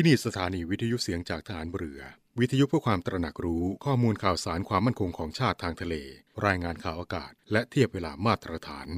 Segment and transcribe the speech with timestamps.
[0.00, 2.00] ที่นี่สถานีวิทยุเสียงจากฐานเรือ
[2.40, 5.94] วิทยุเพื่อความตระหนักรู้ข้อมูลข่าวสารความมั่นคงของชาติทางทะเล
[6.46, 8.88] รายงานข่าวอากาศ และเทียบเวลามาตรฐาน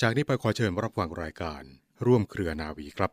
[0.00, 1.62] จากนี้ไปขอเชิญรับฟังรายการ
[2.06, 3.10] ร่วมเครือนาวีครับ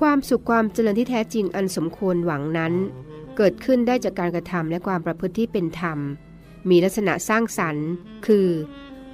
[0.00, 2.74] ความสุขความเจริญที่แท้จริงอันสมควรหวังนั้น
[3.36, 5.98] เกิดขึ้นได้จากการกระทำและความประพฤติที่เป็นธรรม
[6.70, 7.88] มีลักษณะสร้างสรรค์
[8.26, 8.48] คือ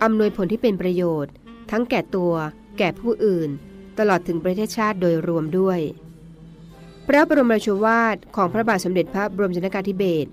[0.02, 1.32] อำนวยผลที่เป็นประโยชน์
[1.70, 2.32] ทั้งแก่ตัว
[2.78, 3.50] แก่ผู้อื่น
[3.98, 5.80] ตลอดถึงประเทศชาติโดยรวมด้วย
[7.06, 10.30] พระบรมราชวาทของพระบาทสมเด็จพระบรมชนกาธิเบศร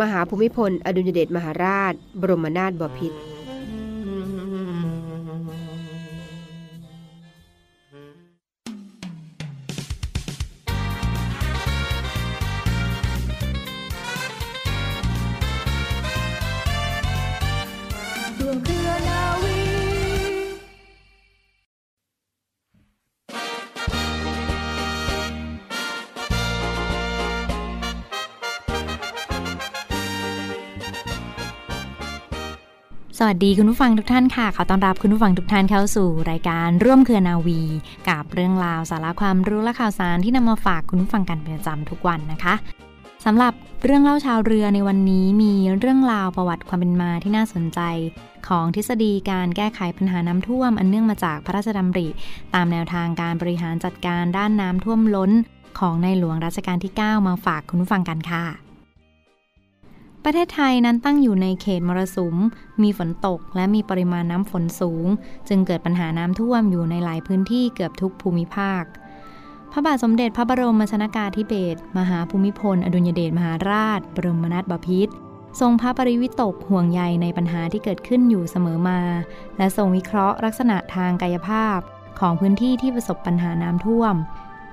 [0.00, 3.18] มหาภูมิพล อดุลยเดชมหาราช บรมนาถบพิตร
[33.32, 37.60] วัสดีคุณผู้ฟังทุกท่านค่ะ ขอต้อนรับคุณผู้ฟังทุกท่านเข้าสู่รายการร่วมเครือนาวี
[38.08, 42.54] กับเรื่องราวสาระความรู้และข่าวสารที่นำมาฝากคุณผู้ฟังกันเป็นประจำทุกวันนะคะ
[43.24, 43.52] สำหรับ
[43.84, 47.80] เรื่องเล่าชาวเรือในวันนี้มีเรื่องราวประวัติความเป็นมาที่น่าสนใจ
[48.48, 52.08] ของทฤษฎีการแก้ไขปัญหาน้ำท่วม อันเนื่องมาจากพระราชดำริ
[52.54, 55.30] ตามแนวทางการบริหารจัดการด้านน้ำท่วมล้น
[55.78, 58.69] ของในหลวงรัชกาลที่ 9 มาฝากคุณผู้ฟังกันค่ะ
[60.24, 62.36] ประเทศไทยนั้นตั้งอยู่ในเขตมรสุม
[62.82, 65.06] มีฝนตก และมีปริมาณน้ำฝนสูง
[65.48, 68.82] จึงเกิดปัญหาน้ำท่วมอยู่ในหลายพื้นที่เกือบทุกภูมิภาค
[69.72, 75.12] พระบาทสมเด็จพระบรมชนากาธิเบศรมหาภูมิพล อดุลยเดชมหาราช บรมนาถบพิตร
[75.60, 79.00] ทรงพระปริวิตกห่วงใยในปัญหาที่เกิดขึ้นอยู่เสมอมา
[79.58, 81.78] และทรงวิเคราะห์ลักษณะทางกายภาพ
[82.20, 84.14] ของพื้นที่ที่ประสบปัญหาน้ำท่วม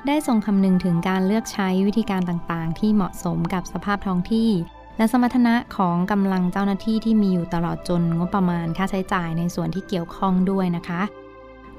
[0.07, 4.50] ได้ทรงคำนึงถึงการเลือกใช้วิธีการต่างๆ ที่เหมาะสมกับสภาพท้องที่
[4.97, 11.02] และสมรรถนะของกำลังเจ้าหน้าที่ที่มีอยู่ตลอดจนงบประมาณค่าใช้จ่ายในส่วนที่เกี่ยวข้องด้วยนะคะ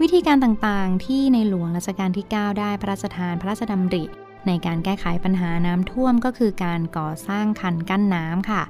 [0.01, 4.05] วิธีการต่างๆ ที่ในหลวงรัชกาลที่ 9 ได้พระราชทานพระราชดำริ
[4.47, 8.63] ในการแก้ไขปัญหาน้ำท่วมก็คือการก่อสร้างคันกั้นน้ำค่ะ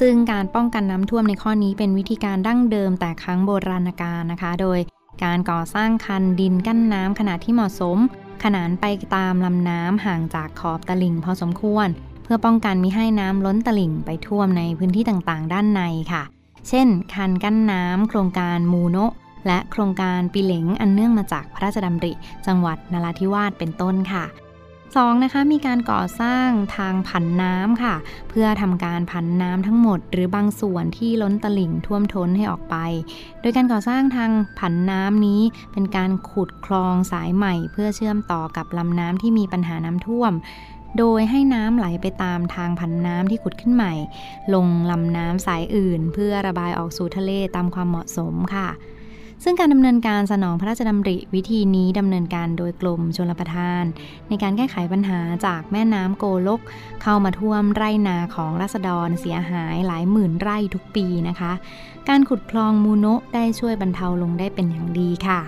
[0.00, 4.78] ซึ่งการป้องกันน้ำท่วมในข้อนี้เป็นวิธีการดั้งเดิมแต่ครั้งโบราณกาลนะคะ โดย
[5.24, 7.98] การก่อสร้างคันดินกั้นน้ำขนาดที่เหมาะสม
[8.44, 8.84] ขนานไป
[9.14, 11.88] ตามลำน้ำห่างจากขอบตลิ่งพอสมควร
[12.32, 15.82] พื่อป้องกันมิให้น้ำล้นตลิ่งไปท่วมในพื้นที่ต่างๆ ด้านใน
[16.12, 16.22] ค่ะ
[16.68, 19.12] เช่น คันกั้นน้ำโครงการมูโนะ
[19.46, 22.12] และโครงการปีเหลงอันเนื่องมาจากพระราชดำริ
[22.46, 24.24] จังหวัดนราธิวาสเป็นต้นค่ะ
[24.94, 25.24] 2.
[25.24, 27.94] นะคะมีการก่อสร้างทางผันน้ำค่ะ
[28.28, 32.76] เพื่อทำการผันน้ำทั้งหมด หรือบางส่วนที่ล้นตลิ่งท่วมท้นให้ออกไป
[33.40, 35.42] โดยการก่อสร้างทางผันน้ำนี้
[35.72, 40.32] เป็นการขุดคลองสายใหม่ เพื่อเชื่อมต่อกับลำน้ำที่มีปัญหาน้ำท่วม
[40.98, 43.94] โดยให้น้ำไหลไปตามทางผันน้ำที่ขุดขึ้นใหม่
[44.54, 48.68] ลงลำน้ำสายอื่น เพื่อระบายออกสู่ทะเลตามความเหมาะสมค่ะ
[49.44, 53.84] ซึ่งการดำเนินการสนองพระราชดำริวิธีนี้ดำเนินการโดยกรมชลประทาน
[54.28, 56.60] ในการแก้ไขปัญหาจากแม่น้ำโกลก
[57.02, 61.52] เข้ามาท่วมไร่นาของราษฎรเสียหายหลายหมื่นไร่ทุกปีนะคะ
[62.08, 65.40] การขุดคลองมูโนะได้ช่วยบรรเทาลงได้เป็นอย่างดีค่ะ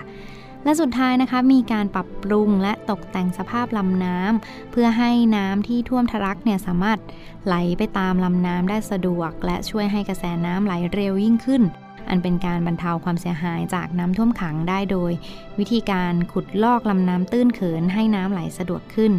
[0.63, 6.99] และสุดท้ายนะคะมีการปรับปรุงและตกแต่งสภาพลำน้ำเพื่อให้น้ำที่ท่วมทะลักเนี่ยสามารถ
[7.45, 11.63] ไหลไปตามลำน้ำได้สะดวก และช่วยให้กระแสน้ำไหลเร็วยิ่งขึ้น
[12.09, 15.11] อันเป็นการบรรเทาความเสียหายจากน้ำท่วมขังได้โดย
[15.59, 19.13] วิธีการขุดลอกลำน้ำตื้นเขินให้น้ำไหลสะดวกขึ้น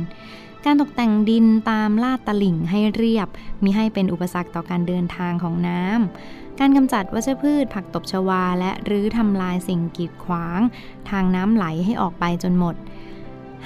[0.65, 3.29] การตกแต่งดินตามลาดตลิ่งให้เรียบ
[3.65, 10.61] มิให้เป็นอุปสรรคต่อการเดินทางของน้ำ การกำจัดวัชพืช ผักตบชวา และรื้อทำลายสิ่งกีดขวาง
[11.11, 12.75] ทางน้ำไหลให้ออกไปจนหมด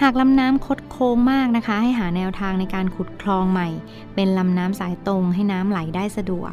[0.00, 3.68] หากลำน้ำคดโค้งมากนะคะ ให้หาแนวทางในการขุดคลองใหม่
[4.14, 6.52] เป็นลำน้ำสายตรงให้น้ำไหลได้สะดวก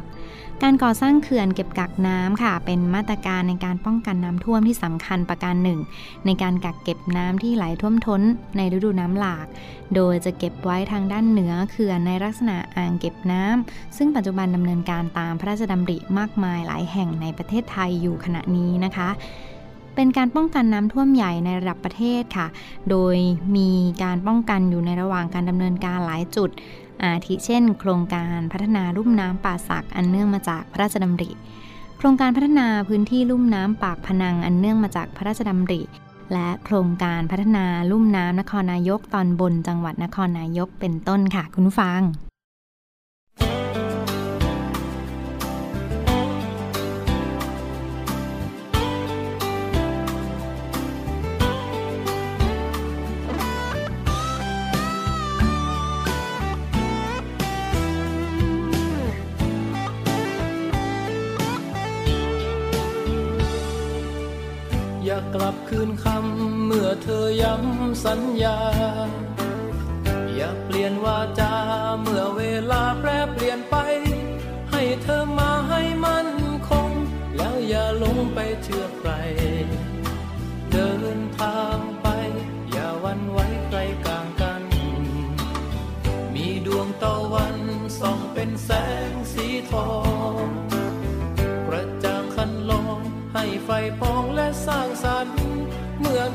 [0.62, 5.80] การก่อสร้างเขื่อนเก็บกักน้ำค่ะ เป็นมาตรการในการป้องกันน้ำท่วมที่สำคัญประการหนึ่ง
[6.26, 8.22] ในการกักเก็บน้ำที่ไหลท่วมท้น
[8.56, 9.46] ในฤดูน้ำหลาก
[9.94, 19.08] โดยจะเก็บไว้ทางด้านเหนือเขื่อนในลักษณะอ่างเก็บน้ำซึ่งปัจจุบันดำเนินการตามพระราชดำริมากมายหลายแห่งในประเทศไทยอยู่ขณะนี้นะคะ
[19.94, 22.46] เป็นการป้องกันน้ำท่วมใหญ่ในระดับประเทศค่ะ
[22.90, 23.16] โดย
[23.56, 23.70] มี
[24.02, 26.50] การป้องกันอยู่ในระหว่างการดำเนินการหลายจุด
[27.02, 31.30] อาทิเช่น โครงการพัฒนาลุ่มน้ำป่าสักอันเนื่องมาจากพระราชดำริ
[31.98, 35.80] โครงการพัฒนาพื้นที่ลุ่มน้ำปากพนังอันเนื่องมาจากพระราชดำริ
[36.32, 42.00] และโครงการพัฒนาลุ่มน้ำนครนายกตอนบนจังหวัดนครนายกเป็นต้นค่ะคุณผู้ฟัง
[65.78, 68.58] คืนคำเมื่อเธอย้ำสัญญา
[70.34, 71.54] อย่าเปลี่ยนวาจา
[72.00, 73.76] เมื่อเวลาแปรเปลี่ยนไป
[74.70, 76.28] ให้เธอมาให้มัน
[76.68, 76.90] คง
[77.36, 79.10] แล้วอย่าลงไปเชื่อใคร
[80.72, 82.08] เดินทางไป
[82.72, 84.62] อย่าวันไว้ใครกลางกัน
[86.34, 87.56] มีดวงตะวัน
[88.00, 88.70] ส่องเป็นแส
[89.08, 89.90] งสีทอ
[90.44, 90.46] ง
[91.66, 92.98] กระจ่างคันลอง
[93.34, 93.70] ให้ไฟ
[94.00, 95.35] ปองและสร้างสรรค์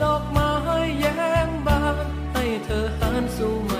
[0.03, 0.51] ดอกไม้
[0.99, 3.70] แย้มบานให้เธอหันสู่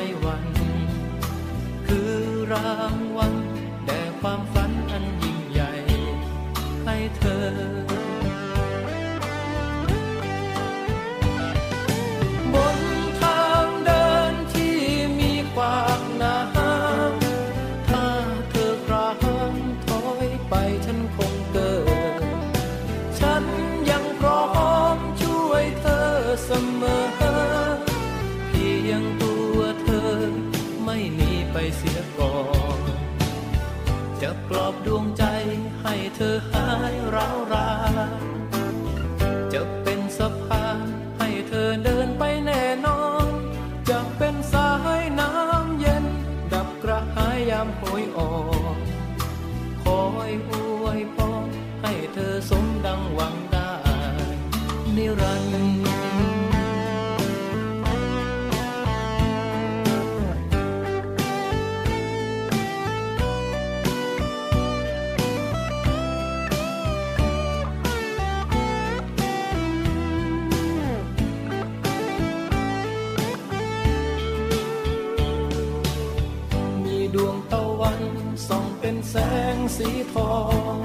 [79.77, 80.35] สีทอ
[80.75, 80.77] ง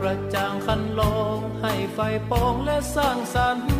[0.00, 1.98] กระจ่างคันลองให้ไฟ
[2.30, 3.70] ปองและสร้างสรรค์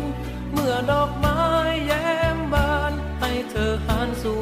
[0.51, 1.39] เมื่อดอกไม้
[1.85, 4.37] แย้มบานให้เธอหันสู่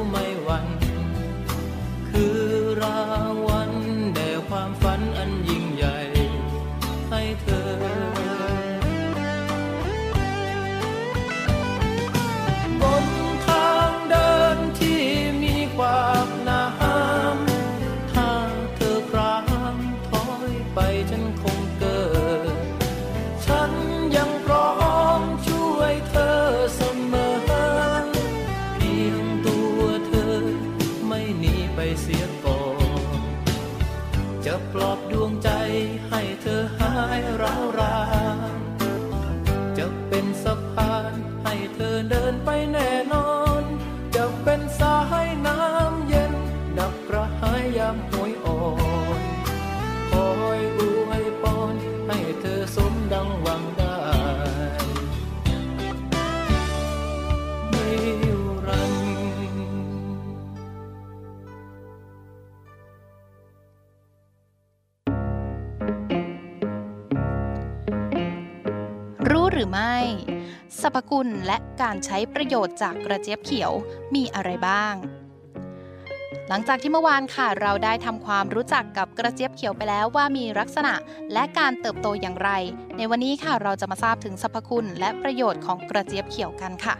[69.66, 70.00] รือไม่
[70.80, 73.72] สรรพคุณและการใช้ประโยชน์จากกระเจี๊ยบเขียว
[74.14, 74.94] มีอะไรบ้าง
[76.48, 80.94] หลังจากที่เมื่อวานค่ะ เราได้ทำความรู้จักกับกระเจี๊ยบเขียวไปแล้วว่ามีลักษณะ
[81.32, 82.50] และการเติบโตอย่างไร
[82.96, 86.94] ในวันนี้ค่ะเราจะมาทราบถึงสรรพคุณและประโยชน์ของกระเจี๊ยบเขียวกันค่ะ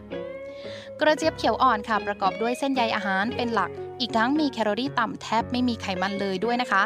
[1.01, 3.71] กระเจี๊ยบเขียวอ่อนค่ะ ประกอบด้วยเส้นใยอาหารเป็นหลัก
[4.01, 6.83] อีกทั้งมีแคลอรี่ต่ำแทบไม่มีไขมันเลยด้วยนะคะ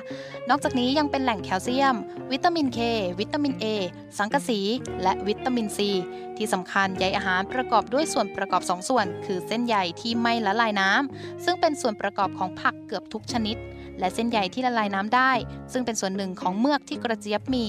[0.49, 1.97] นอกจากนี้ยังเป็นแหล่งแคลเซียม
[2.33, 2.79] วิตามิน K
[3.21, 3.65] วิตามิน A
[4.19, 4.61] สังกะสี
[5.03, 5.79] และวิตามิน C
[6.37, 13.57] ที่สำคัญใยอาหารประกอบด้วยส่วนประกอบ 2 ส่วน คือเส้นใยที่ไม่ละลายน้ำซึ่งเป็นส่วนประกอบของผักเกือบทุกชนิด
[13.99, 15.33] และเส้นใยที่ละลายน้ำได้
[15.73, 17.67] ซึ่งเป็นส่วนหนึ่งของเมือกที่กระเจี๊ยบมี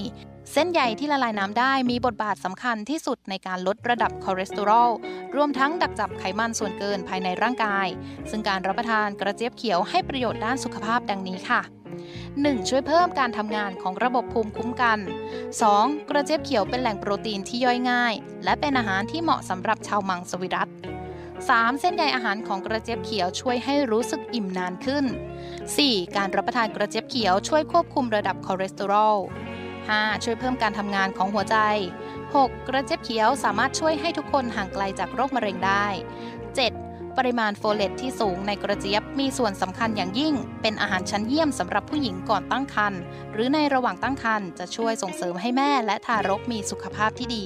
[0.50, 4.90] เส้นใยที่ละลายน้ำได้มีบทบาทสำคัญที่สุดในการลดระดับคอเลสเตอรอล
[5.36, 7.86] รวมทั้งดักจับไขมันส่วนเกินภายในร่างกาย
[8.30, 11.60] ซึ่งการรับประทานกระเจี๊ยบเขียวให้ประโยชน์ด้านสุขภาพดังนี้ค่ะ
[12.14, 12.68] 1.
[12.68, 14.98] ช่วยเพิ่มการทำงานของระบบภูมิคุ้มกัน
[15.54, 16.08] 2.
[16.10, 20.68] กระเจี๊ยบเขียวเป็นแหล่งโปรตีนที่ย่อยง่าย และเป็นอาหารที่เหมาะสำหรับชาวมังสวิรัต
[21.24, 21.80] 3.
[21.80, 25.04] เส้นใยอาหารของกระเจี๊ยบเขียวช่วยให้รู้สึกอิ่มนานขึ้น
[25.60, 26.16] 4.
[26.16, 29.18] การรับประทานกระเจี๊ยบเขียวช่วยควบคุมระดับคอเลสเตอรอล
[29.90, 30.24] 5.
[30.24, 31.56] ช่วยเพิ่มการทำงานของหัวใจ
[32.12, 32.48] 6.
[32.68, 35.86] กระเจี๊ยบเขียวสามารถช่วยให้ทุกคนห่างไกลจากโรคมะเร็งได้
[36.50, 37.16] 7.
[37.18, 43.00] ปริมาณโฟเลตที่สูงในกระเจี๊ยบมีส่วนสำคัญอย่างยิ่ง เป็นอาหารชั้นเยี่ยมสำหรับผู้หญิงก่อนตั้งครรภ์
[43.32, 47.44] หรือในระหว่างตั้งครรภ์จะช่วยส่งเสริมให้แม่และทารกมีสุขภาพที่ดี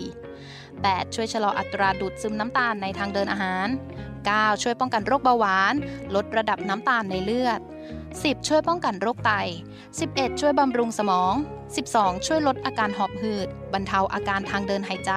[0.56, 1.14] 8.
[1.14, 3.68] ช่วยชะลออัตราดูดซึมน้ำตาลในทางเดินอาหาร
[4.14, 4.62] 9.
[4.62, 5.74] ช่วยป้องกันโรคเบาหวาน
[6.14, 7.60] ลดระดับน้ำตาลในเลือด
[8.04, 9.32] 10 ช่วยป้องกันโรคไต
[9.86, 11.34] 11 ช่วยบำรุงสมอง
[11.74, 15.12] 12 ช่วยลดอาการหอบหืด บรรเทาอาการทางเดินหายใจ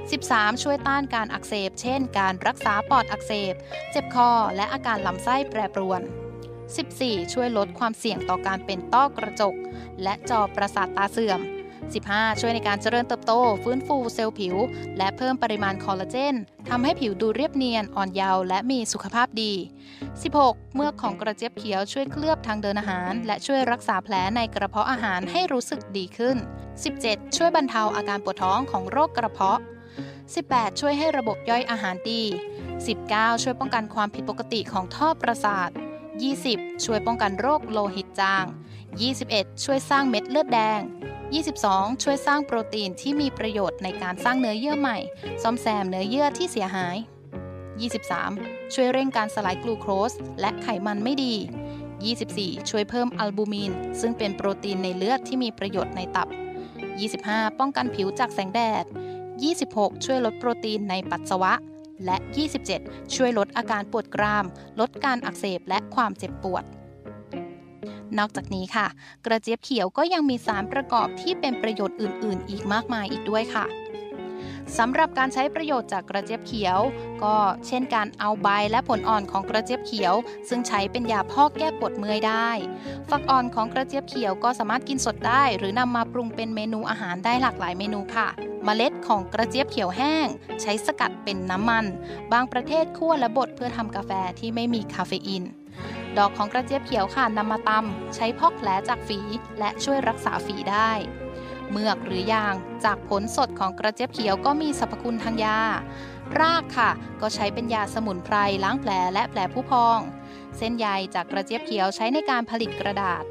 [0.00, 3.54] 13 ช่วยต้านการอักเสบ เช่น การรักษาปอดอักเสบ
[3.90, 6.00] เจ็บคอ และอาการลำไส้แปรปรวน
[6.66, 9.54] 14 ช่วยลดความเสี่ยงต่อการเป็นต้อกระจก
[10.02, 11.40] และจอประสาทตาเสื่อม
[11.92, 13.32] 15 ช่วยในการเจริญเติบโต
[13.62, 14.56] ฟื้นฟูเซลล์ผิว
[14.98, 16.34] และเพิ่มปริมาณคอลลาเจน
[16.68, 19.52] ทำให้ผิวดูเรียบเนียน อ่อนเยาว์และมีสุขภาพดี
[20.14, 26.36] 16 เมือกของกระเจี๊ยบเขียวช่วยเคลือบทางเดินอาหาร และช่วยรักษาแผลในกระเพาะอาหารให้รู้สึกดีขึ้น
[26.86, 29.58] 17 ช่วยบรรเทาอาการปวดท้องของโรคกระเพาะ
[30.18, 32.22] 18 ช่วยให้ระบบย่อยอาหารดี
[32.82, 35.70] 19 ช่วยป้องกันความผิดปกติของท่อประสาท
[36.26, 38.44] 20 ช่วยป้องกันโรคโลหิตจาง
[39.04, 40.80] 21 ช่วยสร้างเม็ดเลือดแดง
[41.30, 44.98] 22 ช่วยสร้างโปรตีนที่มีประโยชน์ในการสร้างเนื้อเยื่อใหม่
[45.42, 46.96] ซ่อมแซมเนื้อเยื่อที่เสียหาย
[48.04, 51.34] 23 ช่วยเร่งการสลายกลูโคสและไขมันไม่ดี
[52.02, 56.28] 24 ช่วยเพิ่มอัลบูมิน ซึ่งเป็นโปรตีนในเลือดที่มีประโยชน์ในตับ
[56.94, 58.84] 25 ป้องกันผิวจากแสงแดด
[59.44, 61.52] 26 ช่วยลดโปรตีนในปัสสาวะ
[62.04, 62.16] และ
[62.66, 64.44] 27 ช่วยลดอาการปวดกราม
[64.80, 66.64] ลดการอักเสบและความเจ็บปวด
[68.18, 68.86] นอกจากนี้ค่ะ
[69.26, 73.66] กระเจี๊ยบเขียวก็ยังมีสารประกอบที่เป็นประโยชน์อื่น ๆ อีกมากมายอีกด้วยค่ะ
[74.78, 76.78] สำหรับการใช้ประโยชน์จากกระเจี๊ยบเขียว
[77.22, 80.14] ก็เช่นการเอาใบและผลอ่อนของกระเจี๊ยบเขียว
[80.48, 82.50] ซึ่งใช้เป็นยาพอกแก้ปวดเมื่อยได้
[83.10, 88.28] ฝักอ่อนของกระเจี๊ยบเขียวก็สามารถกินสดได้ หรือนำมาปรุงเป็นเมนูอาหารได้หลากหลายเมนูค่ะ
[88.64, 90.26] เมล็ดของกระเจี๊ยบเขียวแห้ง
[90.62, 91.84] ใช้สกัดเป็นน้ำมัน
[92.32, 95.44] บางประเทศคั่วและบดเพื่อทำกาแฟที่ไม่มีคาเฟอีน
[96.18, 99.20] ดอกของกระเจี๊ยบเขียวค่ะนำมาตำใช้พอกแผลจากฝี
[99.58, 100.90] และช่วยรักษาฝีได้
[101.70, 105.58] เมือกหรือยางจากผลสดของกระเจี๊ยบเขียวก็มีสรรพคุณทางยา
[106.40, 106.90] รากค่ะ
[107.20, 109.98] ก็ใช้เป็นยาสมุนไพรล้างแผลและแผลผู้พอง
[110.58, 113.24] เส้นใยจากกระเจี๊ยบเขียวใช้ในการผลิตกระดาษ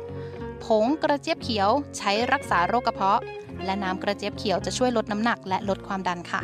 [0.66, 3.22] ผงกระเจี๊ยบเขียวใช้รักษาโรคกระเพาะ
[3.66, 6.42] และน้ำกระเจี๊ยบเขียวจะช่วยลดน้ำหนักและลดความดันค่ะ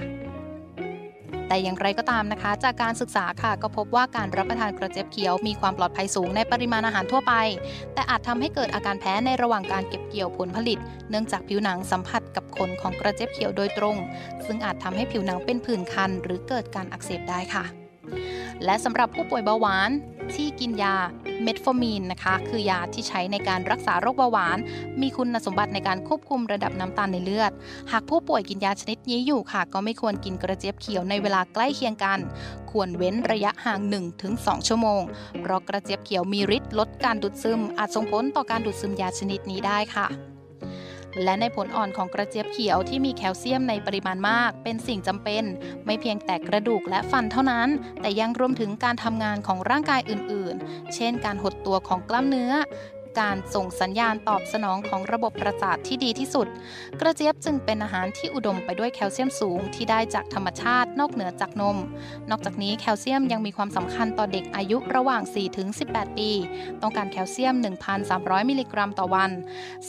[1.47, 7.33] แต่อย่างไรก็ตามนะคะ จากการศึกษาค่ะก็พบว่าการรับประทานกระเจี๊ยบเขียวมีความปลอดภัยสูงในปริมาณอาหารทั่วไป
[7.93, 13.97] แต่อาจทำให้เกิดอาการแพ้ในระหว่างการเก็บเกี่ยวผลผลิต เนื่องจากผิวหนังสัมผัสกับขนของกระเจี๊ยบเขียวโดยตรง
[14.45, 17.84] ซึ่งอาจทำให้ผิวหนังเป็นผื่นคัน หรือเกิดการอักเสบได้ค่ะ
[18.63, 19.91] และสำหรับผู้ป่วยเบาหวาน
[20.33, 20.95] ที่กินยา
[21.43, 24.57] เมทฟอร์มีนนะคะ คือยาที่ใช้ในการรักษาโรคเบาหวาน
[25.01, 27.51] มีคุณสมบัติในการควบคุมระดับน้ำตาลในเลือด
[27.91, 32.19] หากผู้ป่วยกินยาชนิดนี้อยู่ค่ะ ก็ไม่ควรกินกระเจี๊ยบเขียวในเวลาใกล้เคียงกัน
[32.71, 33.79] ควรเว้นระยะห่าง
[34.23, 35.01] 1-2 ชั่วโมง
[35.41, 40.07] เพราะกระเจี๊ยบเขียวมีฤทธิ์ลดการดูดซึม อาจส่งผลต่อการดูดซึมยาชนิดนี้ได้ค่ะ
[41.23, 45.43] และในผลอ่อนของกระเจี๊ยบเขียวที่มีแคลเซียมในปริมาณมาก เป็นสิ่งจำเป็น
[45.85, 47.69] ไม่เพียงแต่กระดูกและฟันเท่านั้น
[48.01, 52.51] แต่ยังรวมถึงการทำงานของร่างกายอื่นๆ เช่น การหดตัวของกล้ามเนื้อ
[53.19, 56.47] การส่งสัญญาณตอบสนองของระบบประสาทที่ดีที่สุด
[56.99, 61.77] กระเจี๊ยบจึงเป็นอาหารที่อุดมไปด้วยแคลเซียมสูงที่ได้จากธรรมชาตินอกเหนือจากนม
[62.29, 65.21] นอกจากนี้แคลเซียมยังมีความสำคัญต่อเด็กอายุระหว่าง
[65.69, 66.29] 4-18 ปี
[66.81, 67.55] ต้องการแคลเซียม
[68.01, 69.31] 1,300 มิลลิกรัมต่อวัน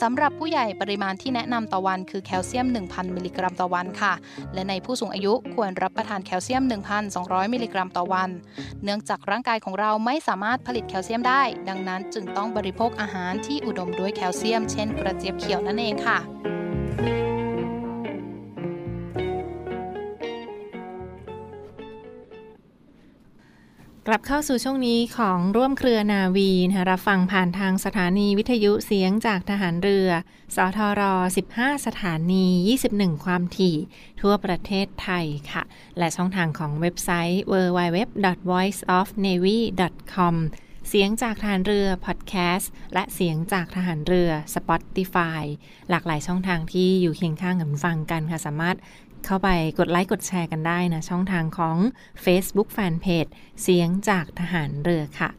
[0.00, 4.12] สำหรับผู้ใหญ่ปริมาณที่แนะนำต่อวันคือแคลเซียม 1,000 มิลลิกรัมต่อวันค่ะ
[4.54, 6.62] และในผู้สูงอายุควรรับประทานแคลเซียม
[7.08, 8.30] 1,200 มิลลิกรัมต่อวัน
[8.84, 13.15] เนื่องจากร่างกายของเราไม่สามารถผลิตแคลเซียมได้ ดังนั้นจึงต้องบริโภคอาหาร
[13.46, 16.18] ที่อุดมด้วยแคลเซียมเช่นกระเจี๊ยบเขียวนั่นเองค่ะ
[24.08, 30.08] กลับเข้าสู่ช่วงนี้ของร่วมเครือนาวีนะคะรับฟังผ่านทางสถานีวิทยุเสียงจากทหารเรือ
[30.56, 31.02] สทร
[31.46, 32.46] 15 สถานี
[32.84, 33.76] 21 ความถี่
[34.20, 35.62] ทั่วประเทศไทยค่ะ
[35.98, 40.34] และช่องทางของเว็บไซต์ www.voiceofnavy.com
[40.88, 45.42] เสียงจากทหารเรือพอดแคสต์และเสียงจากทหารเรือ Spotify
[45.90, 48.76] หลากหลายช่องทางที่อยู่เคียงข้างกับฟังกันค่ะ สามารถ
[49.24, 51.76] เข้าไปกดไลค์กดแชร์กันได้นะ ช่องทางของ
[52.24, 53.30] Facebook Fanpage
[53.62, 55.30] เสียงจากทหารเรือค่ะ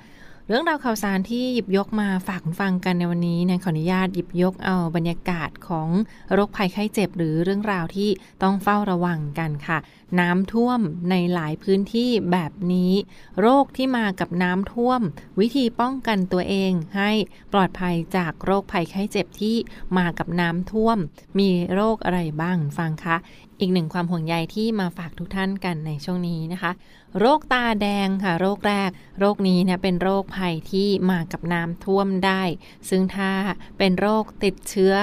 [0.50, 5.89] เรื่องราวข่าวสารที่หยิบยกมาฝากคุณฟังกันในวันนี้นะขออนุญาตหยิบยกเอาบรรยากาศของ
[6.34, 8.10] โรคภัยไข้เจ็บ หรือเรื่องราวที่
[8.44, 9.77] ต้องเฝ้าระวังกันค่ะ
[10.20, 12.94] น้ำท่วมในหลายพื้นที่แบบนี้
[13.42, 15.01] โรคที่มากับน้ำท่วม
[15.39, 17.12] วิธีป้องกันตัวเองให้
[17.54, 19.56] ปลอดภัยจากโรคภัยไข้เจ็บที่
[19.98, 20.98] มากับน้ำท่วม
[21.39, 23.18] มีโรคอะไรบ้างฟังคะ
[23.60, 26.72] อีกหนึ่งความห่วงใยที่มาฝากทุกท่านกันในช่วงนี้นะคะ
[27.20, 32.44] โรคตาแดงค่ะ โรคแรก โรคนี้นะเป็นโรคภัยที่มากับน้ำท่วมได้
[32.90, 33.32] ซึ่งถ้า
[33.78, 34.96] เป็นโรคติดเชื้อ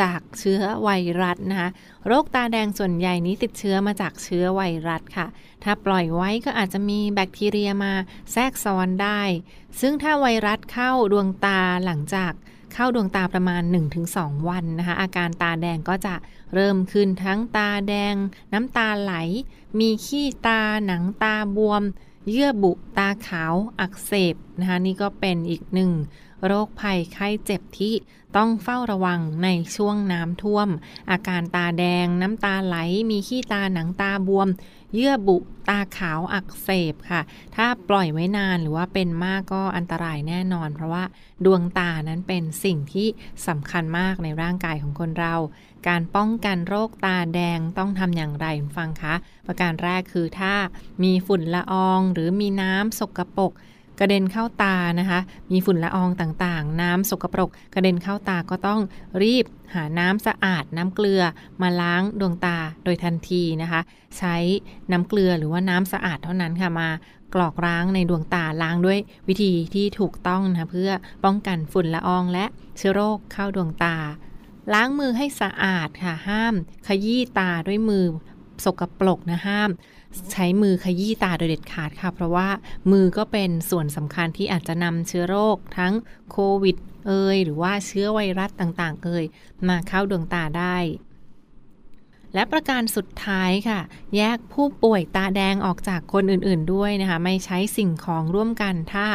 [0.00, 0.90] จากเชื้อไว
[1.22, 1.70] รัสนะคะ
[2.06, 5.26] โรคตาแดงส่วนใหญ่นี้ติดเชื้อมาจากเชื้อไวรัสค่ะ
[5.64, 7.92] ถ้าปล่อยไว้ก็อาจจะมีแบคทีเรียมา
[8.32, 9.22] แทรกซ้อนได้
[9.80, 12.32] ซึ่งถ้าไวรัสเข้าดวงตาหลังจาก
[12.74, 13.62] เข้าดวงตาประมาณ
[14.04, 16.14] 1-2 วันนะคะ อาการตาแดงก็จะ
[16.54, 18.14] เริ่มขึ้นทั้งตาแดง
[18.52, 19.14] น้ำตาไหล
[19.80, 21.82] มีขี้ตาหนังตาบวม
[22.30, 25.90] เยื่อบุตาขาวอักเสบนะคะนี่ก็เป็นอีกหนึ่ง
[26.46, 27.94] โรคภัยไข้เจ็บที่
[28.36, 30.68] ต้องเฝ้าระวังในช่วงน้ำท่วม
[31.10, 32.76] อาการตาแดง น้ำตาไหล
[33.10, 34.48] มีขี้ตาหนังตาบวม
[34.94, 37.22] เยื่อบุตาขาวอักเสบค่ะ
[37.56, 41.04] ถ้าปล่อยไว้นานหรือว่าเป็นมากก็อันตรายแน่นอน เพราะว่า
[41.44, 43.08] ดวงตานั้นเป็นสิ่งที่
[43.46, 45.34] สำคัญมากในร่างกายของคนเรา
[45.88, 48.46] การป้องกันโรคตาแดงต้องทำอย่างไร
[48.78, 49.14] ฟังคะ
[49.46, 50.54] ประการแรกคือถ้า
[51.02, 53.52] มีฝุ่นละออง หรือมีน้ำสกรปรก
[54.00, 55.20] กระเด็นเข้าตานะคะ
[55.52, 58.80] มีฝุ่นละอองต่างๆ น้ำสกปรก กระเด็นเข้าตาก็ต้อง
[59.22, 61.22] รีบหาน้ำสะอาด น้ำเกลือ
[61.62, 63.80] มาล้างดวงตาโดยทันทีนะคะ
[64.18, 64.36] ใช้
[64.92, 66.88] น้ำเกลือหรือว่าน้ำสะอาดเท่านั้นค่ะมา
[67.34, 68.98] กรอกล้างในดวงตาล้างด้วย
[69.28, 70.90] วิธีที่ถูกต้องนะคะเพื่อ
[71.24, 72.44] ป้องกันฝุ่นละอองและ
[72.76, 73.96] เชื้อโรคเข้าดวงตา
[74.72, 76.54] ล้างมือให้สะอาดค่ะห้าม
[76.86, 78.06] ขยี้ตาด้วยมือ
[78.64, 79.70] สกปรกนะห้าม
[80.32, 82.48] ใช้มือขยี้ตาโดยเด็ดขาดค่ะ เพราะว่า
[82.92, 85.92] มือก็เป็นส่วนสำคัญที่อาจจะนำเชื้อโรคทั้ง
[86.30, 89.24] โควิดเอยหรือว่าเชื้อไวรัสต่างๆเอย
[89.68, 90.76] มาเข้าดวงตาได้
[92.34, 93.80] และประการสุดท้ายค่ะ
[94.16, 99.06] แยกผู้ป่วยตาแดงออกจากคนอื่นๆด้วยนะคะ ไม่ใช้สิ่งของร่วมกันถ้า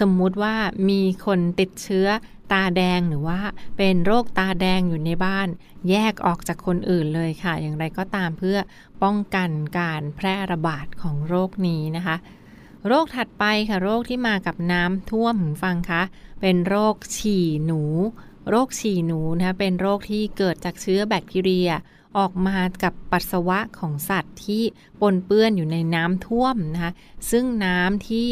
[0.00, 0.54] สมมุติว่า
[0.88, 2.08] มีคนติดเชื้อ
[2.52, 3.40] ตาแดงหรือว่า
[3.78, 5.48] เป็นโรคตาแดงอยู่ในบ้าน
[5.90, 8.58] แยกออกจากคนอื่นเลยค่ะ อย่างไรก็ตามเพื่อ
[9.02, 12.16] ป้องกันการแพร่ระบาดของโรคนี้นะคะ
[12.88, 16.02] โรคถัดไปค่ะโรคที่มากับน้ำท่วมฟังคะ
[16.40, 17.82] เป็นโรคฉี่หนู
[18.50, 21.70] โรคฉี่หนูนะคะเป็นโรคที่เกิดจากเชื้อแบคทีเรีย
[22.18, 24.62] ออกมากับปัสสาวะของสัตว์ที่
[25.00, 26.92] ปนเปื้อนอยู่ในน้ำท่วมนะคะ
[27.30, 28.28] ซึ่งน้ำที่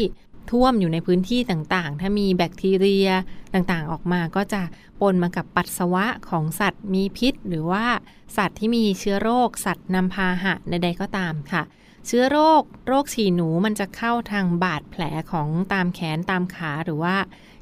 [0.51, 3.09] ท่วมอยู่ในพื้นที่ต่างๆ ถ้ามีแบคทีเรีย
[3.53, 4.61] ต่างๆ ออกมาก็จะ
[4.99, 7.85] ปนมากับปัสสาวะของสัตว์มีพิษ หรือว่า
[8.37, 11.63] สัตว์ที่มีเชื้อโรค สัตว์นำพาหะใดๆก็ตามค่ะ
[12.07, 17.15] เชื้อโรค โรคฉี่หนูมันจะเข้าทางบาดแผลของตามแขนตามขาหรือว่า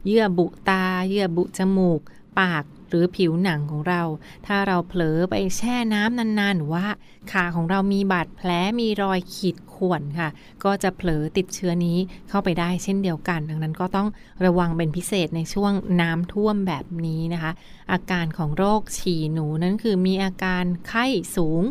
[0.05, 2.01] เยื่อบุตา เยื่อบุจมูก
[2.39, 4.01] ปาก หรือผิวหนังของเรา
[4.47, 6.85] ถ้าเราเผลอไปแช่น้ำนานๆหรือว่า
[7.31, 8.49] ขาของเรามีบาดแผล
[8.79, 10.29] มีรอยขีดข่วนค่ะ
[10.63, 11.97] ก็จะเผลอติดเชื้อนี้
[12.29, 14.07] เข้าไปได้เช่นเดียวกัน ดังนั้นก็ต้อง
[14.45, 17.51] ระวังเป็นพิเศษในช่วงน้ำท่วมแบบนี้นะคะ
[17.91, 21.63] อาการของโรคฉี่หนูนั้นคือมีอาการไข้สูง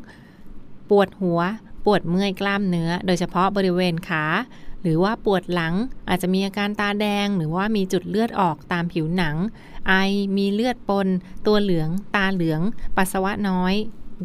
[0.90, 1.40] ปวดหัว
[1.84, 4.24] ปวดเมื่อยกล้ามเนื้อ โดยเฉพาะบริเวณขา
[4.82, 5.74] หรือว่าปวดหลัง
[6.08, 9.36] อาจจะมีอาการตาแดง หรือว่ามีจุดเลือดออกตามผิวหนัง
[9.88, 9.92] ไอ
[10.36, 11.08] มีเลือดปน
[11.46, 12.60] ตัวเหลือง ตาเหลือง
[12.96, 13.74] ปัสสาวะน้อย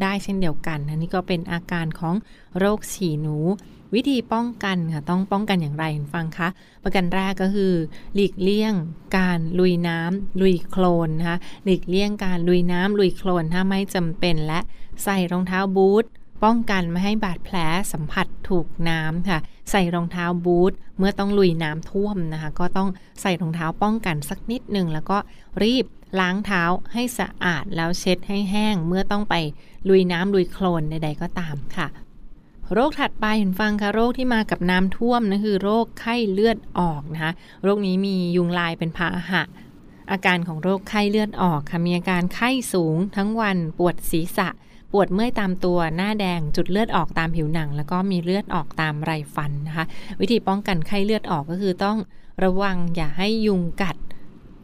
[0.02, 2.14] ได้เช่นเดียวกันอันนี้ก็เป็นอาการของ
[2.58, 3.36] โรคฉี่หนู
[3.94, 6.48] วิธีป้องกันค่ะต้องป้องกันอย่างไรฟังคะ
[6.84, 7.72] ประกันแรกก็คือ
[8.14, 8.74] หลีกเลี่ยง
[9.18, 14.60] การลุยน้ำลุยโคลนนะคะหลีกเลี่ยงการลุยน้ำลุยโคลนถ้าไม่จำเป็นและ
[15.04, 16.04] ใส่รองเท้าบูท
[16.44, 17.56] ป้องกันไม่ให้บาดแผล
[17.92, 19.38] สัมผัสถูกน้ำค่ะ
[19.70, 22.88] ใส่รองเท้าบูทเมื่อต้องลุยน้ำท่วมนะคะ ก็ต้อง
[23.20, 25.18] ใส่รองเท้าป้องกันสักนิดหนึ่งแล้วก็
[25.62, 25.86] รีบ
[26.20, 29.34] ล้างเท้าให้สะอาดแล้วเช็ดให้แห้ง เมื่อต้องไป
[29.88, 31.88] ลุยน้ำลุยโคลนใดๆก็ตามค่ะ
[32.74, 39.42] โรคถัดไปเห็นฟังค่ะโรคที่มากับน้ำท่วมนั่นคือโรคไข้เลือดออกนะคะโรคนี้มียุงลายเป็นพาหะ
[40.10, 44.48] อาการของโรคไข้เลือดออกค่ะมีอาการไข้สูงทั้งวันปวดศีรษะ
[44.92, 49.84] ปวดเมื่อยตามตัวหน้าแดงจุดเลือดออกตามผิวหนัง แล้วก็มีเลือดออกตามไรฟันนะคะ
[50.20, 51.96] วิธีป้องกันไข้เลือดออกก็คือต้อง
[52.44, 53.96] ระวังอย่าให้ยุงกัด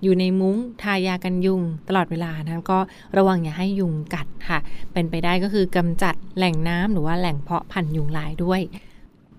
[0.03, 2.79] อยู่ในมุ้งทายากันยุงตลอดเวลานะก็
[3.17, 4.59] ระวังอย่าให้ยุงกัดค่ะ
[4.93, 8.61] เป็นไปได้ก็คือกำจัดแหล่งน้ำหรือว่าแหล่งเพาะพันยุงลายด้วย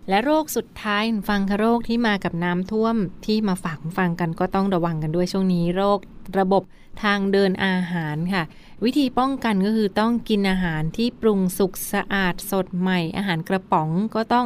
[0.10, 6.00] และโรคสุดท้ายฟังค่ะโรคที่มากับน้ำท่วมที่มาฝากฟังกันก็ต้องระวังกันด้วยช่วงนี้โรค
[6.40, 6.64] ระบบ
[7.04, 8.44] ทางเดินอาหารค่ะ
[8.84, 14.46] วิธีป้องกันก็คือต้องกินอาหารที่ปรุงสุกสะอาดสดใหม่ อาหารกระป๋องก็ต้อง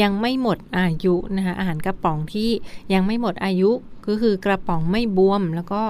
[0.00, 2.50] ยังไม่หมดอายุนะคะอาหารกระป๋องที่
[2.92, 3.70] ยังไม่หมดอายุ
[4.06, 5.82] ก็คือกระป๋องไม่บวม แล้วก็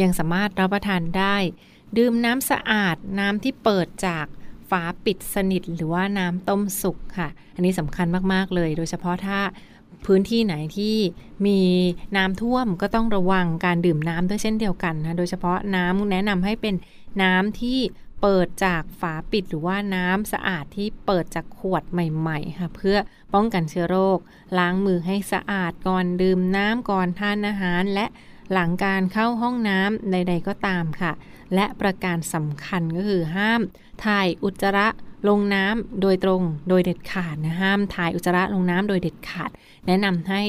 [0.00, 1.36] ยังสามารถรับประทานได้
[1.96, 4.26] ดื่มน้ำสะอาดน้ำที่เปิดจาก
[4.70, 9.40] ฝาปิดสนิทหรือว่าน้ำต้มสุกค่ะ อันนี้สำคัญมากๆเลย โดยเฉพาะถ้า
[10.06, 10.96] พื้นที่ไหนที่
[11.46, 11.60] มี
[12.16, 16.74] น้ำท่วมก็ต้องระวังการดื่มน้ำด้วยเช่นเดียวกันนะ โดยเฉพาะน้ำแนะนำให้เป็น
[17.22, 17.80] น้ำที่
[18.22, 22.98] เปิดจากฝาปิดหรือว่าน้ำสะอาดที่เปิดจากขวดใหม่ๆค่ะเพื่อ
[23.34, 24.18] ป้องกันเชื้อโรค
[24.58, 28.06] ล้างมือให้สะอาดก่อนดื่มน้ำก่อนทานอาหาร และ
[28.52, 31.12] หลังการเข้าห้องน้ำใด ๆ ก็ตามค่ะ
[31.54, 33.60] และประการสำคัญก็คือห้าม
[34.04, 34.88] ถ่ายอุจจาระ
[35.28, 39.50] ลงน้ำโดยตรงโดยเด็ดขาดนะห้ามถ่ายอุจจาระลงน้ำโดยเด็ดขาด
[39.86, 40.42] แนะนำให้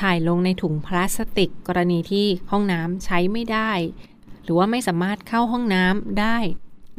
[0.00, 3.70] ถ่ายลงในถุงพลาสติก กรณีที่ห้องน้ำใช้ไม่ได้
[4.46, 6.36] หรือว่าไม่สามารถเข้าห้องน้ำได้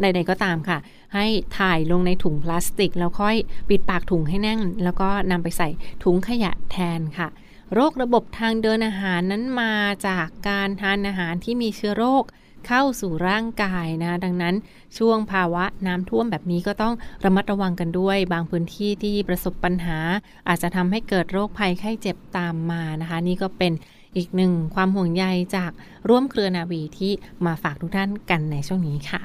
[0.02, 0.78] ใดๆก็ตามค่ะ
[1.16, 1.26] ให้
[1.58, 3.36] ถ่ายลงในถุงพลาสติก แล้วค่อย
[3.70, 5.70] ปิดปากถุงให้แน่น แล้วก็นำไปใส่
[6.04, 7.28] ถุงขยะแทนค่ะ
[7.74, 9.74] โรคระบบทางเดินอาหารนั้นมา
[10.08, 12.24] จากการทานอาหารที่มีเชื้อโรค
[12.68, 14.56] เข้าสู่ร่างกายนะ ดังนั้น
[14.98, 16.94] ช่วงภาวะน้ำท่วมแบบนี้ก็ต้อง
[17.26, 20.00] ระมัดระวังกันด้วย บางพื้นที่ที่ประสบปัญหา
[20.48, 23.74] อาจจะทำให้เกิดโรคภัยไข้เจ็บตามมานะคะ นี่ก็เป็น
[24.18, 25.26] อีกหนึ่งความห่วงใย
[25.56, 25.72] จาก
[26.10, 27.12] ร่วมเครือนาวีที่
[27.46, 29.22] มาฝากทุกท่านกันในช่วงนี้ค่ะ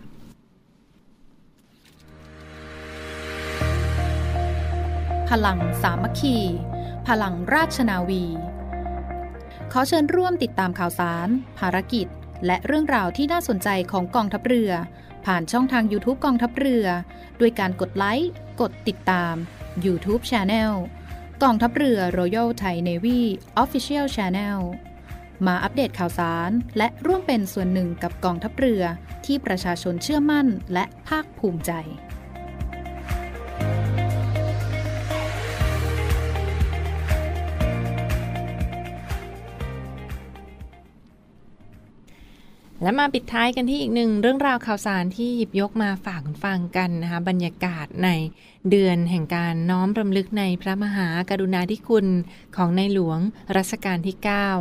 [5.30, 6.36] พลังสามัคคี
[7.08, 8.24] พลังราชนาวี
[9.72, 11.28] ขอเชิญร่วมติดตามข่าวสาร
[11.58, 12.06] ภารกิจ
[12.46, 14.70] และเรื่องราวที่น่าสนใจของกองทัพเรือ
[15.24, 16.86] ผ่านช่องทาง YouTube กองทัพเรือ
[17.40, 19.34] ด้วยการกดไลค์ กดติดตาม
[19.84, 20.72] YouTube Channel
[21.42, 23.20] กองทัพเรือ Royal Thai Navy
[23.62, 24.58] Official Channel
[25.46, 28.82] มาอัปเดตข่าวสาร และร่วมเป็นส่วนหนึ่งกับกองทัพเรือ
[29.26, 31.72] ที่ประชาชนเชื่อมั่นและภาคภูมิใจ
[42.82, 48.08] และมาปิดท้ายกันที่อีกหนึ่งเรื่องราวข่าวสารที่หยิบยกมาฝากคุณฟังกันนะคะบรรยากาศใน
[48.70, 52.06] เดือนแห่งการน้อมรำลึกในพระมหากรุณาธิคุณ
[52.56, 53.18] ของในหลวง
[53.56, 54.16] รัชกาลที่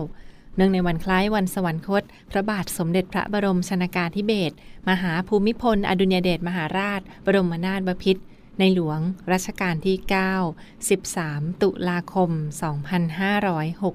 [0.05, 4.55] 9 เนื่องในวันคล้ายวันสวรรคต พระบาทสมเด็จพระบรมชนากาธิเบศร
[4.89, 8.21] มหาภูมิพล อดุลยเดชมหาราช บรมนาถบพิตร
[8.59, 8.99] ในหลวง
[9.31, 9.97] รัชกาลที่
[10.59, 12.31] 9 13 ตุลาคม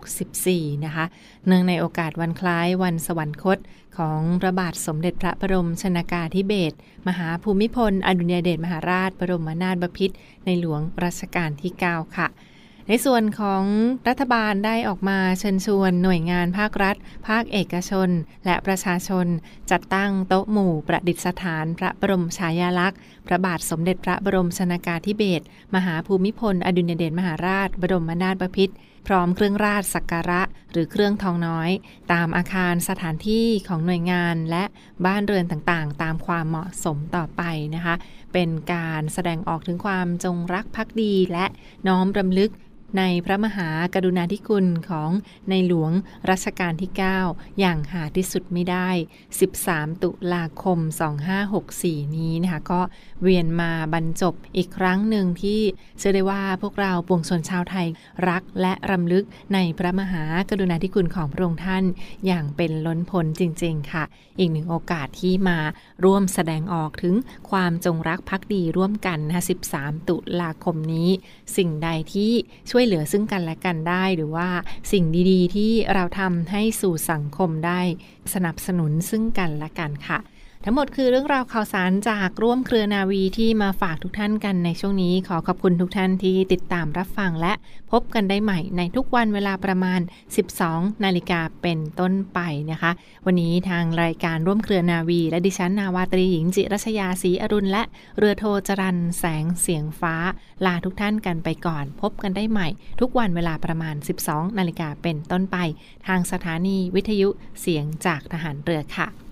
[0.00, 1.04] 2564 นะคะ
[1.46, 3.58] เนื่องในโอกาสวันคล้ายวันสวรรคต
[3.98, 6.76] ของพระบาทสมเด็จพระบรมชนากาธิเบศร
[7.08, 10.14] มหาภูมิพล อดุลยเดชมหาราช บรมนาถบพิตร
[10.44, 12.28] ในหลวงรัชกาลที่ 9 ค่ะ
[12.88, 13.64] ในส่วนของ
[14.08, 16.96] รัฐบาลได้ออกมาเชิญชวนหน่วยงานภาครัฐ
[17.28, 18.08] ภาคเอกชน
[18.46, 19.26] และประชาชน
[19.70, 25.44] จัดตั้งโต๊ะหมู่ประดิษฐานพระบรมฉายาลักษณ์ พระบาทสมเด็จพระบรมชนากาธิเบศร
[25.74, 28.74] มหาภูมิพล อดุลยเดชมหาราช บรมนาถบพิตร
[29.06, 31.70] พร้อมเครื่องราชสักการะ หรือเครื่องทองน้อย
[32.12, 34.64] ตามอาคารสถานที่ของหน่วยงานและ
[35.06, 37.42] บ้านเรือนต่างๆ ตามความเหมาะสมต่อไป
[37.74, 37.94] นะคะ
[38.32, 41.46] เป็นการแสดงออกถึงความจงรักภักดีและ
[41.88, 42.50] น้อมรำลึก
[42.98, 45.10] ในพระมหากรุณาธิคุณของ
[45.50, 45.92] ในหลวง
[46.30, 46.90] รัชกาลที่
[47.24, 48.88] 9 อย่างหาที่สุดไม่ได้
[49.46, 50.78] 13 ตุลาคม
[51.48, 52.80] 2564 นี้นะคะ ก็
[53.22, 55.60] เวียนมาบรรจบอีกครั้งหนึ่งที่
[55.98, 57.86] เชื่อได้ว่าพวกเราปวงชนชาวไทย
[58.28, 61.84] รักและรำลึกในพระมหากรุณาธิคุณของพระองค์ท่าน
[62.26, 64.04] อย่างเป็นล้นพ้นจริง ๆ ค่ะ
[64.38, 65.58] อีกหนึ่งโอกาสที่มา
[66.04, 67.14] ร่วมแสดงออกถึง
[67.50, 69.44] ความจงรักภักดีร่วมกันนะคะ
[69.76, 71.08] 13 ตุลาคมนี้
[71.56, 72.32] สิ่งใดที่
[72.78, 74.48] ช่วยเหลือซึ่งกันและกันได้ หรือว่า
[74.92, 77.80] สิ่งดีๆ ที่เราทำให้สู่สังคมได้
[78.34, 80.18] สนับสนุนซึ่งกันและกันค่ะ
[80.68, 87.52] ทั้งหมดคือเรื่องราวข่าวสารจากร่วมเครือนาวีที่มาฝากทุกท่านกันในช่วงนี้ ขอขอบคุณทุกท่านที่ติดตามรับฟังและ
[87.92, 90.00] พบกันได้ใหม่ในทุกวันเวลาประมาณ
[90.52, 92.90] 12 นาฬิกาเป็นต้นไปนะคะ
[93.26, 97.82] วันนี้ทางรายการร่วมเครือนาวี และดิฉันนาวาตรีหญิงจิรัชยาศรีอรุณและ
[98.18, 100.14] เรือโทจรันแสงเสียงฟ้า
[100.66, 102.68] ลาทุกท่านกันไปก่อน พบกันได้ใหม่
[103.00, 103.94] ทุกวันเวลาประมาณ
[104.26, 105.56] 12 นาฬิกาเป็นต้นไป
[106.06, 107.28] ทางสถานีวิทยุ
[107.60, 109.25] เสียงจากทหารเรือค่ะ